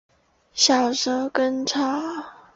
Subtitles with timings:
[0.53, 1.79] 小蛇根草